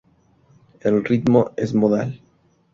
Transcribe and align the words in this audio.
El 0.79 1.05
ritmo 1.05 1.51
es 1.57 1.75
modal. 1.75 2.19